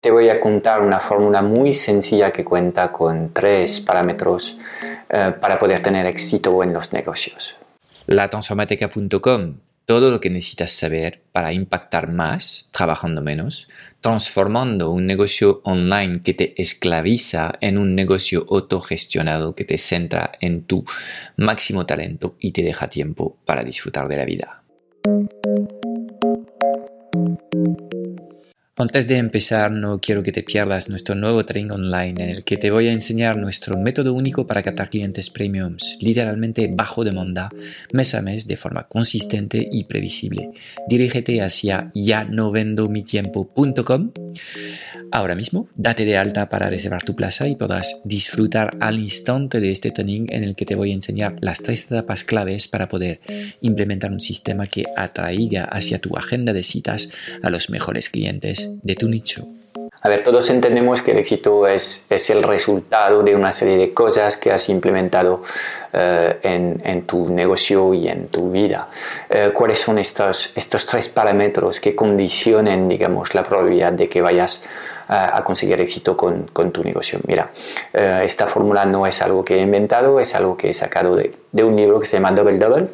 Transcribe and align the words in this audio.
Te 0.00 0.10
voy 0.10 0.30
a 0.30 0.40
contar 0.40 0.80
una 0.80 0.98
fórmula 0.98 1.42
muy 1.42 1.74
sencilla 1.74 2.32
que 2.32 2.42
cuenta 2.42 2.90
con 2.90 3.34
tres 3.34 3.80
parámetros 3.80 4.56
eh, 5.10 5.34
para 5.38 5.58
poder 5.58 5.82
tener 5.82 6.06
éxito 6.06 6.62
en 6.62 6.72
los 6.72 6.94
negocios. 6.94 7.58
Latransformateca.com, 8.06 9.56
todo 9.84 10.10
lo 10.10 10.18
que 10.18 10.30
necesitas 10.30 10.72
saber 10.72 11.20
para 11.32 11.52
impactar 11.52 12.08
más 12.08 12.70
trabajando 12.72 13.20
menos, 13.20 13.68
transformando 14.00 14.90
un 14.90 15.06
negocio 15.06 15.60
online 15.64 16.22
que 16.22 16.32
te 16.32 16.62
esclaviza 16.62 17.52
en 17.60 17.76
un 17.76 17.94
negocio 17.94 18.46
autogestionado 18.48 19.54
que 19.54 19.66
te 19.66 19.76
centra 19.76 20.32
en 20.40 20.62
tu 20.62 20.82
máximo 21.36 21.84
talento 21.84 22.36
y 22.40 22.52
te 22.52 22.62
deja 22.62 22.88
tiempo 22.88 23.36
para 23.44 23.64
disfrutar 23.64 24.08
de 24.08 24.16
la 24.16 24.24
vida. 24.24 24.62
Antes 28.80 29.08
de 29.08 29.18
empezar, 29.18 29.70
no 29.70 29.98
quiero 30.00 30.22
que 30.22 30.32
te 30.32 30.42
pierdas 30.42 30.88
nuestro 30.88 31.14
nuevo 31.14 31.44
training 31.44 31.70
online 31.70 32.24
en 32.24 32.30
el 32.30 32.44
que 32.44 32.56
te 32.56 32.70
voy 32.70 32.88
a 32.88 32.92
enseñar 32.92 33.36
nuestro 33.36 33.78
método 33.78 34.14
único 34.14 34.46
para 34.46 34.62
captar 34.62 34.88
clientes 34.88 35.28
premiums, 35.28 35.98
literalmente 36.00 36.66
bajo 36.72 37.04
demanda, 37.04 37.50
mes 37.92 38.14
a 38.14 38.22
mes 38.22 38.46
de 38.46 38.56
forma 38.56 38.84
consistente 38.84 39.68
y 39.70 39.84
previsible. 39.84 40.48
Dirígete 40.88 41.42
hacia 41.42 41.92
ya 41.94 42.24
no 42.24 42.50
vendo 42.50 42.88
mi 42.88 43.04
Ahora 45.12 45.34
mismo, 45.34 45.68
date 45.74 46.04
de 46.04 46.16
alta 46.16 46.48
para 46.48 46.70
reservar 46.70 47.02
tu 47.02 47.16
plaza 47.16 47.48
y 47.48 47.56
podrás 47.56 48.00
disfrutar 48.04 48.76
al 48.80 48.98
instante 49.00 49.60
de 49.60 49.72
este 49.72 49.90
training 49.90 50.26
en 50.28 50.44
el 50.44 50.54
que 50.54 50.64
te 50.64 50.76
voy 50.76 50.92
a 50.92 50.94
enseñar 50.94 51.36
las 51.40 51.60
tres 51.62 51.84
etapas 51.86 52.22
claves 52.22 52.68
para 52.68 52.88
poder 52.88 53.20
implementar 53.60 54.12
un 54.12 54.20
sistema 54.20 54.66
que 54.66 54.84
atraiga 54.96 55.64
hacia 55.64 56.00
tu 56.00 56.16
agenda 56.16 56.52
de 56.52 56.62
citas 56.62 57.08
a 57.42 57.50
los 57.50 57.70
mejores 57.70 58.08
clientes 58.08 58.70
de 58.82 58.94
tu 58.94 59.08
nicho. 59.08 59.48
A 60.02 60.08
ver, 60.08 60.24
todos 60.24 60.48
entendemos 60.48 61.02
que 61.02 61.10
el 61.10 61.18
éxito 61.18 61.66
es, 61.66 62.06
es 62.08 62.30
el 62.30 62.42
resultado 62.42 63.22
de 63.22 63.34
una 63.34 63.52
serie 63.52 63.76
de 63.76 63.92
cosas 63.92 64.38
que 64.38 64.50
has 64.50 64.70
implementado 64.70 65.42
eh, 65.92 66.38
en, 66.42 66.80
en, 66.84 67.02
tu 67.02 67.28
negocio 67.28 67.92
y 67.92 68.08
en 68.08 68.28
tu 68.28 68.50
vida. 68.50 68.88
Eh, 69.28 69.50
¿Cuáles 69.52 69.78
son 69.78 69.98
estos, 69.98 70.52
estos 70.56 70.86
tres 70.86 71.10
parámetros 71.10 71.80
que 71.80 71.94
condicionen, 71.94 72.88
digamos, 72.88 73.34
la 73.34 73.42
probabilidad 73.42 73.92
de 73.92 74.08
que 74.08 74.22
vayas 74.22 74.62
a, 75.08 75.42
conseguir 75.42 75.80
éxito 75.80 76.16
con, 76.16 76.46
con, 76.52 76.70
tu 76.70 76.84
negocio. 76.84 77.18
Mira, 77.26 77.50
eh, 77.92 78.22
esta 78.24 78.46
fórmula 78.46 78.84
no 78.84 79.08
es 79.08 79.20
algo 79.20 79.44
que 79.44 79.56
he 79.56 79.60
inventado, 79.60 80.20
es 80.20 80.36
algo 80.36 80.56
que 80.56 80.70
he 80.70 80.74
sacado 80.74 81.16
de, 81.16 81.34
de 81.50 81.64
un 81.64 81.74
libro 81.74 81.98
que 81.98 82.06
se 82.06 82.16
llama 82.16 82.30
Double 82.30 82.58
Double, 82.58 82.90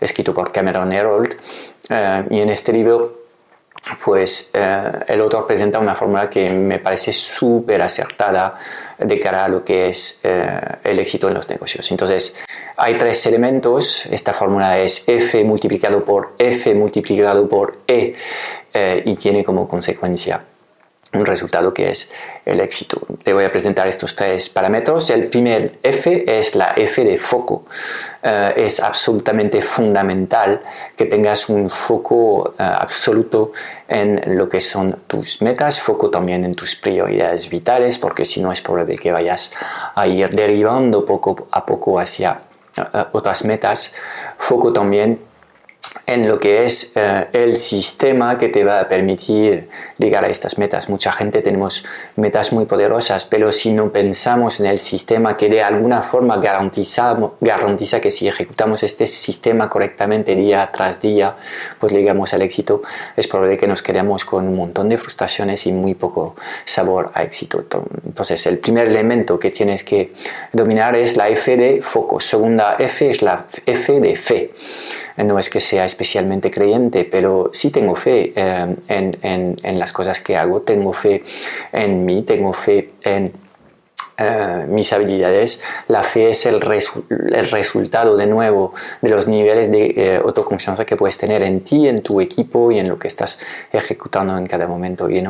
escrito 0.00 0.34
por 0.34 0.50
Cameron 0.50 0.92
Herold. 0.92 1.36
Y 2.30 2.40
en 2.40 2.48
este 2.50 2.72
libro 2.72 3.19
pues 4.04 4.50
eh, 4.52 4.92
el 5.08 5.20
autor 5.20 5.46
presenta 5.46 5.78
una 5.78 5.94
fórmula 5.94 6.28
que 6.28 6.50
me 6.50 6.78
parece 6.78 7.12
súper 7.12 7.80
acertada 7.82 8.58
de 8.98 9.18
cara 9.18 9.46
a 9.46 9.48
lo 9.48 9.64
que 9.64 9.88
es 9.88 10.20
el 10.22 10.98
éxito 10.98 11.28
en 11.28 11.34
los 11.34 11.48
negocios. 11.48 11.90
Entonces, 11.90 12.36
hay 12.76 12.98
tres 12.98 13.24
elementos. 13.26 14.04
Esta 14.06 14.32
fórmula 14.32 14.78
es 14.78 15.08
F 15.08 15.42
multiplicado 15.44 16.04
por 16.04 16.34
F 16.38 16.74
multiplicado 16.74 17.48
por 17.48 17.78
E 17.88 18.14
y 19.04 19.14
tiene 19.16 19.42
como 19.42 19.66
consecuencia 19.66 20.44
un 21.12 21.26
resultado 21.26 21.74
que 21.74 21.90
es 21.90 22.10
el 22.44 22.60
éxito. 22.60 23.00
Te 23.22 23.32
voy 23.32 23.44
a 23.44 23.50
presentar 23.50 23.88
estos 23.88 24.14
tres 24.14 24.48
parámetros. 24.48 25.10
El 25.10 25.28
primer 25.28 25.78
F 25.82 26.24
es 26.38 26.54
la 26.54 26.72
F 26.76 27.04
de 27.04 27.18
foco. 27.18 27.64
Eh, 28.22 28.54
es 28.56 28.80
absolutamente 28.80 29.60
fundamental 29.60 30.62
que 30.96 31.06
tengas 31.06 31.48
un 31.48 31.68
foco 31.68 32.54
eh, 32.58 32.62
absoluto 32.62 33.52
en 33.88 34.36
lo 34.36 34.48
que 34.48 34.60
son 34.60 35.02
tus 35.06 35.42
metas, 35.42 35.80
foco 35.80 36.10
también 36.10 36.44
en 36.44 36.54
tus 36.54 36.76
prioridades 36.76 37.50
vitales, 37.50 37.98
porque 37.98 38.24
si 38.24 38.40
no 38.40 38.52
es 38.52 38.60
probable 38.60 38.96
que 38.96 39.10
vayas 39.10 39.50
a 39.94 40.06
ir 40.06 40.30
derivando 40.30 41.04
poco 41.04 41.48
a 41.50 41.66
poco 41.66 41.98
hacia 41.98 42.42
eh, 42.76 42.82
otras 43.12 43.44
metas. 43.44 43.92
Foco 44.38 44.72
también 44.72 45.29
en 46.06 46.28
lo 46.28 46.38
que 46.38 46.64
es 46.64 46.92
eh, 46.96 47.28
el 47.32 47.56
sistema 47.56 48.36
que 48.38 48.48
te 48.48 48.64
va 48.64 48.80
a 48.80 48.88
permitir 48.88 49.68
llegar 49.98 50.24
a 50.24 50.28
estas 50.28 50.58
metas. 50.58 50.88
Mucha 50.88 51.12
gente 51.12 51.42
tenemos 51.42 51.84
metas 52.16 52.52
muy 52.52 52.66
poderosas, 52.66 53.24
pero 53.24 53.52
si 53.52 53.72
no 53.72 53.92
pensamos 53.92 54.60
en 54.60 54.66
el 54.66 54.78
sistema 54.78 55.36
que 55.36 55.48
de 55.48 55.62
alguna 55.62 56.02
forma 56.02 56.38
garantiza, 56.38 58.00
que 58.00 58.10
si 58.10 58.28
ejecutamos 58.28 58.82
este 58.82 59.06
sistema 59.06 59.68
correctamente 59.68 60.34
día 60.34 60.70
tras 60.72 61.00
día, 61.00 61.36
pues 61.78 61.92
llegamos 61.92 62.32
al 62.34 62.42
éxito, 62.42 62.82
es 63.16 63.26
probable 63.28 63.56
que 63.56 63.66
nos 63.66 63.82
quedemos 63.82 64.24
con 64.24 64.48
un 64.48 64.56
montón 64.56 64.88
de 64.88 64.98
frustraciones 64.98 65.66
y 65.66 65.72
muy 65.72 65.94
poco 65.94 66.34
sabor 66.64 67.10
a 67.14 67.22
éxito. 67.22 67.64
Entonces, 68.04 68.46
el 68.46 68.58
primer 68.58 68.88
elemento 68.88 69.38
que 69.38 69.50
tienes 69.50 69.84
que 69.84 70.12
dominar 70.52 70.96
es 70.96 71.16
la 71.16 71.28
F 71.28 71.56
de 71.56 71.80
foco. 71.80 72.20
Segunda 72.20 72.76
F 72.78 73.08
es 73.08 73.22
la 73.22 73.46
F 73.66 74.00
de 74.00 74.16
fe. 74.16 74.50
No 75.24 75.38
es 75.38 75.50
que 75.50 75.60
sea 75.60 75.84
especialmente 75.84 76.50
creyente, 76.50 77.04
pero 77.04 77.50
sí 77.52 77.70
tengo 77.70 77.94
fe 77.94 78.32
eh, 78.34 78.76
en, 78.88 79.78
las 79.78 79.92
cosas 79.92 80.20
que 80.20 80.36
hago, 80.36 80.62
tengo 80.62 80.92
fe 80.92 81.22
en 81.72 82.04
mí, 82.04 82.22
tengo 82.22 82.52
fe 82.52 82.90
en 83.02 83.32
eh, 84.18 84.66
mis 84.68 84.92
habilidades. 84.92 85.62
La 85.88 86.02
fe 86.02 86.30
es 86.30 86.46
el, 86.46 86.60
resultado 86.60 88.16
de 88.16 88.26
nuevo 88.26 88.74
de 89.00 89.08
los 89.08 89.26
niveles 89.26 89.70
de 89.70 89.94
eh, 89.96 90.20
autoconfianza 90.22 90.84
que 90.84 90.96
puedes 90.96 91.16
tener 91.16 91.42
en 91.42 91.60
ti, 91.60 91.88
en 91.88 92.02
tu 92.02 92.20
equipo 92.20 92.70
y 92.70 92.78
en 92.78 92.88
lo 92.88 92.96
que 92.96 93.08
estás 93.08 93.38
ejecutando 93.72 94.36
en 94.36 94.46
cada 94.46 94.66
momento. 94.66 95.08
Y 95.08 95.24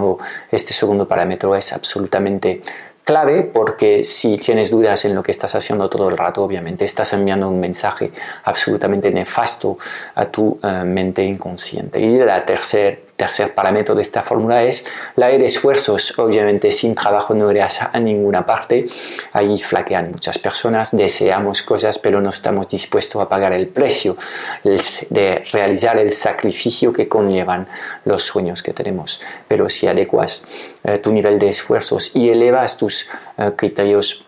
este 0.51 0.73
segundo 0.73 1.07
parámetro 1.07 1.55
es 1.55 1.73
absolutamente 1.73 2.63
clave 3.11 3.43
porque 3.43 4.05
si 4.05 4.37
tienes 4.37 4.71
dudas 4.71 5.05
en 5.05 5.17
lo 5.17 5.23
que 5.25 5.33
estás 5.33 5.53
haciendo 5.57 5.91
todo 5.91 6.09
el 6.09 6.17
rato, 6.17 6.45
obviamente 6.45 6.85
estás 6.85 7.13
enviando 7.13 7.49
un 7.49 7.59
mensaje 7.59 8.13
absolutamente 8.45 9.11
nefasto 9.11 9.79
a 10.15 10.27
tu 10.27 10.57
eh, 10.63 10.85
mente 10.85 11.25
inconsciente. 11.25 12.01
Y 12.01 12.19
la 12.19 12.45
tercera 12.45 12.97
tercer 13.21 13.53
parámetro 13.53 13.95
de 13.95 14.01
esta 14.01 14.23
fórmula 14.23 14.65
es 14.65 14.87
la 15.17 15.27
de 15.27 15.45
esfuerzos. 15.45 16.19
Obviamente 16.19 16.71
sin 16.71 16.95
trabajo 16.95 17.35
no 17.35 17.51
irás 17.51 17.83
a 17.83 18.01
ninguna 18.01 18.47
parte. 18.47 18.87
Ahí 19.35 19.59
flaquean 19.59 20.11
muchas 20.11 20.39
personas, 20.39 20.97
deseamos 20.97 21.63
cosas 21.63 21.99
pero 21.99 22.23
no 22.23 22.31
estamos 22.31 22.67
dispuestos 22.67 23.21
a 23.21 23.29
pagar 23.29 23.53
el 23.53 23.69
precio 23.69 24.17
de 24.65 25.45
realizar 25.53 25.99
el 25.99 26.11
sacrificio 26.13 26.95
que 26.95 27.09
conllevan 27.09 27.69
los 28.07 28.23
sueños 28.23 28.63
que 28.63 28.73
tenemos. 28.73 29.21
Pero 29.47 29.69
si 29.69 29.87
adecuas 29.87 30.45
eh, 30.83 30.97
tu 30.97 31.13
nivel 31.13 31.39
de 31.39 31.51
esfuerzos 31.51 32.13
y 32.15 32.31
elevas 32.31 32.79
tus 32.79 33.07
eh, 33.37 33.53
criterios 33.55 34.25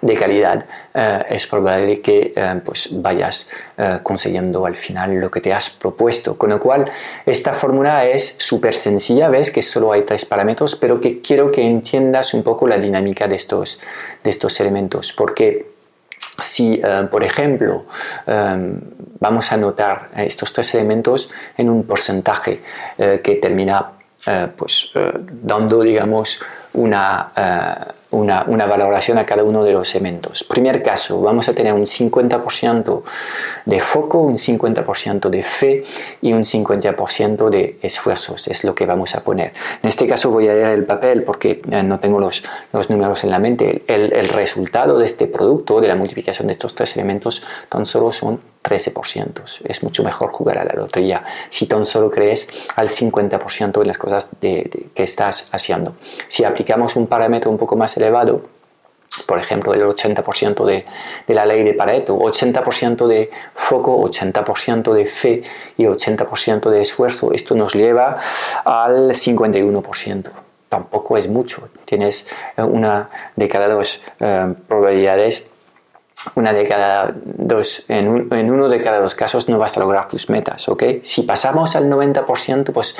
de 0.00 0.14
calidad, 0.14 0.64
eh, 0.94 1.24
es 1.30 1.46
probable 1.46 2.00
que 2.00 2.32
eh, 2.34 2.60
pues 2.64 2.88
vayas 2.92 3.48
eh, 3.76 3.98
consiguiendo 4.02 4.64
al 4.66 4.76
final 4.76 5.14
lo 5.14 5.30
que 5.30 5.40
te 5.40 5.52
has 5.52 5.70
propuesto. 5.70 6.36
Con 6.36 6.50
lo 6.50 6.60
cual, 6.60 6.84
esta 7.26 7.52
fórmula 7.52 8.06
es 8.06 8.36
súper 8.38 8.74
sencilla, 8.74 9.28
ves 9.28 9.50
que 9.50 9.62
solo 9.62 9.92
hay 9.92 10.02
tres 10.02 10.24
parámetros, 10.24 10.76
pero 10.76 11.00
que 11.00 11.20
quiero 11.20 11.50
que 11.50 11.62
entiendas 11.62 12.34
un 12.34 12.42
poco 12.42 12.66
la 12.66 12.78
dinámica 12.78 13.26
de 13.26 13.36
estos, 13.36 13.80
de 14.22 14.30
estos 14.30 14.60
elementos, 14.60 15.12
porque 15.12 15.70
si, 16.40 16.80
por 17.10 17.24
ejemplo, 17.24 17.86
vamos 19.18 19.50
a 19.50 19.54
anotar 19.56 20.10
estos 20.16 20.52
tres 20.52 20.72
elementos 20.74 21.30
en 21.56 21.68
un 21.68 21.82
porcentaje 21.82 22.60
que 22.96 23.38
termina 23.42 23.90
pues, 24.56 24.92
dando, 25.42 25.82
digamos, 25.82 26.40
una 26.74 27.32
una, 28.10 28.66
valoración 28.66 29.18
a 29.18 29.24
cada 29.24 29.44
uno 29.44 29.62
de 29.64 29.72
los 29.72 29.94
elementos. 29.94 30.44
Primer 30.44 30.82
caso, 30.82 31.20
vamos 31.20 31.48
a 31.48 31.54
tener 31.54 31.72
un 31.72 31.82
50% 31.82 33.02
de 33.66 33.80
foco, 33.80 34.20
un 34.20 34.36
50% 34.36 35.28
de 35.28 35.42
fe 35.42 35.82
y 36.22 36.32
un 36.32 36.42
50% 36.42 37.50
de 37.50 37.78
esfuerzos. 37.82 38.48
Es 38.48 38.64
lo 38.64 38.74
que 38.74 38.86
vamos 38.86 39.14
a 39.14 39.22
poner. 39.22 39.52
En 39.82 39.88
este 39.88 40.06
caso 40.06 40.30
voy 40.30 40.48
a 40.48 40.54
leer 40.54 40.70
el 40.70 40.84
papel 40.84 41.22
porque 41.22 41.60
eh, 41.70 41.82
no 41.82 42.00
tengo 42.00 42.18
los, 42.18 42.42
los 42.72 42.90
números 42.90 43.24
en 43.24 43.30
la 43.30 43.38
mente. 43.38 43.82
El, 43.86 44.12
el 44.12 44.28
resultado 44.28 44.98
de 44.98 45.04
este 45.04 45.26
producto, 45.26 45.80
de 45.80 45.88
la 45.88 45.96
multiplicación 45.96 46.46
de 46.48 46.52
estos 46.52 46.74
tres 46.74 46.96
elementos, 46.96 47.42
tan 47.68 47.84
solo 47.84 48.10
son 48.12 48.40
13%. 48.62 49.62
Es 49.64 49.82
mucho 49.82 50.02
mejor 50.02 50.30
jugar 50.30 50.58
a 50.58 50.64
la 50.64 50.74
lotería 50.74 51.24
si 51.50 51.66
tan 51.66 51.84
solo 51.84 52.10
crees 52.10 52.48
al 52.76 52.88
50% 52.88 53.80
de 53.80 53.86
las 53.86 53.98
cosas 53.98 54.28
que 54.40 54.90
estás 54.96 55.48
haciendo. 55.52 55.94
Si 56.26 56.44
aplicamos 56.44 56.96
un 56.96 57.06
parámetro 57.06 57.50
un 57.50 57.58
poco 57.58 57.76
más 57.76 57.96
elevado, 57.96 58.42
por 59.26 59.38
ejemplo, 59.38 59.74
el 59.74 59.82
80% 59.82 60.64
de, 60.64 60.84
de, 61.26 61.34
la 61.34 61.46
ley 61.46 61.64
de 61.64 61.74
Pareto, 61.74 62.16
80% 62.18 63.06
de 63.06 63.30
foco, 63.54 64.00
80% 64.02 64.92
de 64.92 65.06
fe 65.06 65.42
y 65.76 65.84
80% 65.84 66.70
de 66.70 66.80
esfuerzo, 66.80 67.32
esto 67.32 67.54
nos 67.54 67.74
lleva 67.74 68.18
al 68.64 69.10
51%. 69.10 70.30
Tampoco 70.68 71.16
es 71.16 71.28
mucho, 71.28 71.68
tienes 71.86 72.26
eh, 72.56 72.62
una 72.62 73.08
de 73.34 73.48
cada 73.48 73.68
dos 73.68 74.02
eh, 74.20 74.54
probabilidades 74.66 75.46
una 76.34 76.52
de 76.52 76.64
cada 76.64 77.14
dos, 77.24 77.84
en, 77.88 78.50
uno 78.50 78.68
de 78.68 78.82
cada 78.82 79.00
dos 79.00 79.14
casos 79.14 79.48
no 79.48 79.58
vas 79.58 79.76
a 79.76 79.80
lograr 79.80 80.08
tus 80.08 80.28
metas, 80.28 80.68
¿ok? 80.68 80.84
Si 81.02 81.22
pasamos 81.22 81.76
al 81.76 81.88
90%, 81.88 82.72
pues 82.72 82.96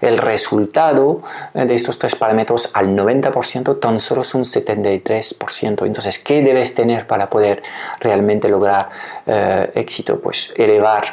el 0.00 0.18
resultado 0.18 1.22
eh, 1.54 1.64
de 1.64 1.74
estos 1.74 1.98
tres 1.98 2.14
parámetros 2.14 2.70
al 2.74 2.96
90% 2.96 3.80
tan 3.80 3.98
solo 3.98 4.22
es 4.22 4.34
un 4.34 4.44
73%. 4.44 5.86
Entonces, 5.86 6.18
¿qué 6.18 6.42
debes 6.42 6.74
tener 6.74 7.06
para 7.06 7.28
poder 7.28 7.62
realmente 7.98 8.48
lograr 8.48 8.88
eh, 9.26 9.72
éxito? 9.74 10.20
Pues 10.20 10.52
elevar 10.56 11.04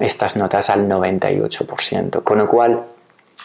estas 0.00 0.36
notas 0.36 0.70
al 0.70 0.88
98%. 0.88 2.22
Con 2.22 2.38
lo 2.38 2.48
cual, 2.48 2.84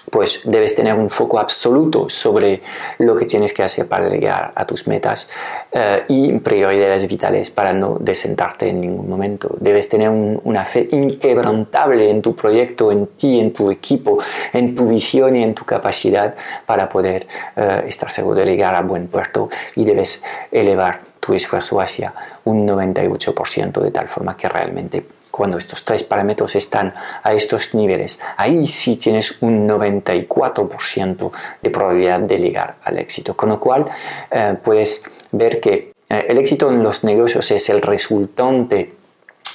pues 0.09 0.41
debes 0.45 0.75
tener 0.75 0.93
un 0.93 1.09
foco 1.09 1.39
absoluto 1.39 2.09
sobre 2.09 2.61
lo 2.97 3.15
que 3.15 3.25
tienes 3.25 3.53
que 3.53 3.63
hacer 3.63 3.87
para 3.87 4.09
llegar 4.09 4.51
a 4.55 4.65
tus 4.65 4.87
metas 4.87 5.29
eh, 5.71 6.03
y 6.07 6.39
prioridades 6.39 7.07
vitales 7.07 7.49
para 7.49 7.73
no 7.73 7.97
desentarte 7.99 8.69
en 8.69 8.81
ningún 8.81 9.09
momento. 9.09 9.55
Debes 9.59 9.89
tener 9.89 10.09
una 10.09 10.65
fe 10.65 10.87
inquebrantable 10.91 12.09
en 12.09 12.21
tu 12.21 12.35
proyecto, 12.35 12.91
en 12.91 13.07
ti, 13.07 13.39
en 13.39 13.53
tu 13.53 13.69
equipo, 13.71 14.17
en 14.53 14.75
tu 14.75 14.87
visión 14.87 15.35
y 15.35 15.43
en 15.43 15.53
tu 15.53 15.65
capacidad 15.65 16.35
para 16.65 16.89
poder 16.89 17.27
eh, 17.55 17.83
estar 17.87 18.11
seguro 18.11 18.39
de 18.39 18.45
llegar 18.45 18.75
a 18.75 18.81
buen 18.81 19.07
puerto 19.07 19.49
y 19.75 19.85
debes 19.85 20.23
elevar 20.51 21.01
tu 21.19 21.33
esfuerzo 21.33 21.79
hacia 21.81 22.13
un 22.45 22.67
98% 22.67 23.81
de 23.81 23.91
tal 23.91 24.07
forma 24.07 24.35
que 24.37 24.47
realmente 24.47 25.05
cuando 25.39 25.57
estos 25.57 25.85
tres 25.85 26.03
parámetros 26.03 26.53
están 26.57 26.93
a 27.23 27.31
estos 27.31 27.73
niveles, 27.73 28.19
ahí 28.35 28.65
sí 28.65 28.97
tienes 28.97 29.41
un 29.41 29.69
94% 29.69 31.31
de 31.61 31.69
probabilidad 31.69 32.19
de 32.19 32.37
llegar 32.37 32.75
al 32.83 32.99
éxito. 32.99 33.37
Con 33.37 33.47
lo 33.47 33.57
cual 33.57 33.85
eh, 34.29 34.57
puedes 34.61 35.01
ver 35.31 35.61
que 35.61 35.93
eh, 36.09 36.25
el 36.27 36.39
éxito 36.39 36.69
en 36.69 36.83
los 36.83 37.05
negocios 37.05 37.49
es 37.51 37.69
el 37.69 37.81
resultante 37.81 38.95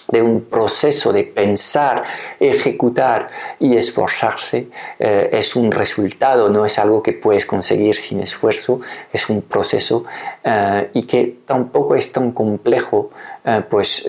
de 0.08 0.22
un 0.22 0.46
proceso 0.46 1.12
de 1.12 1.24
pensar, 1.24 2.02
ejecutar 2.40 3.28
y 3.60 3.76
esforzarse 3.76 4.68
eh, 4.98 5.28
es 5.32 5.54
un 5.54 5.70
resultado, 5.70 6.48
no 6.48 6.64
es 6.64 6.78
algo 6.78 7.02
que 7.02 7.12
puedes 7.12 7.44
conseguir 7.44 7.96
sin 7.96 8.20
esfuerzo, 8.20 8.80
es 9.12 9.28
un 9.28 9.42
proceso 9.42 10.06
y 10.94 11.02
que 11.02 11.40
tampoco 11.44 11.94
es 11.94 12.10
tan 12.10 12.32
complejo, 12.32 13.10
pues 13.68 14.06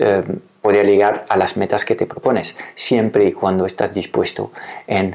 poder 0.66 0.84
llegar 0.84 1.26
a 1.28 1.36
las 1.36 1.56
metas 1.56 1.84
que 1.84 1.94
te 1.94 2.06
propones, 2.06 2.56
siempre 2.74 3.24
y 3.24 3.32
cuando 3.32 3.66
estás 3.66 3.92
dispuesto 3.92 4.50
en 4.88 5.14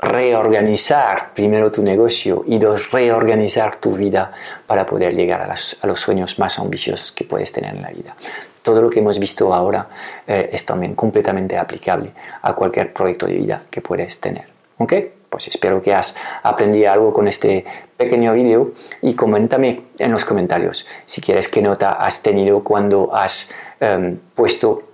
reorganizar 0.00 1.34
primero 1.34 1.70
tu 1.70 1.84
negocio 1.84 2.42
y 2.48 2.58
dos, 2.58 2.90
reorganizar 2.90 3.76
tu 3.76 3.96
vida 3.96 4.32
para 4.66 4.84
poder 4.84 5.14
llegar 5.14 5.42
a, 5.42 5.86
los 5.86 6.00
sueños 6.00 6.40
más 6.40 6.58
ambiciosos 6.58 7.12
que 7.12 7.22
puedes 7.22 7.52
tener 7.52 7.76
en 7.76 7.82
la 7.82 7.90
vida. 7.90 8.16
Todo 8.60 8.82
lo 8.82 8.90
que 8.90 8.98
hemos 8.98 9.20
visto 9.20 9.54
ahora 9.54 9.88
eh, 10.26 10.50
es 10.52 10.64
también 10.64 10.96
completamente 10.96 11.56
aplicable 11.56 12.12
a 12.42 12.52
cualquier 12.54 12.92
proyecto 12.92 13.26
de 13.26 13.34
vida 13.34 13.66
que 13.70 13.80
puedes 13.80 14.18
tener. 14.18 14.48
¿Ok? 14.78 14.94
Pues 15.30 15.46
espero 15.46 15.80
que 15.80 15.94
has 15.94 16.16
aprendido 16.42 16.90
algo 16.90 17.12
con 17.12 17.28
este 17.28 17.64
pequeño 17.96 18.32
vídeo 18.32 18.72
y 19.02 19.14
coméntame 19.14 19.84
en 19.96 20.10
los 20.10 20.24
comentarios 20.24 20.88
si 21.04 21.20
quieres 21.20 21.48
qué 21.48 21.62
nota 21.62 21.92
has 21.92 22.20
tenido 22.22 22.64
cuando 22.64 23.14
has 23.14 23.50
em, 23.78 24.18
puesto 24.34 24.87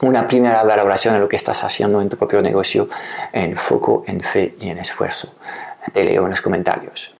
una 0.00 0.26
primera 0.26 0.62
valoración 0.62 1.14
de 1.14 1.20
lo 1.20 1.28
que 1.28 1.36
estás 1.36 1.62
haciendo 1.64 2.00
en 2.00 2.08
tu 2.08 2.16
propio 2.16 2.42
negocio 2.42 2.88
en 3.32 3.56
foco, 3.56 4.04
en 4.06 4.20
fe 4.20 4.54
y 4.60 4.68
en 4.68 4.78
esfuerzo. 4.78 5.34
Te 5.92 6.04
leo 6.04 6.24
en 6.24 6.30
los 6.30 6.40
comentarios. 6.40 7.19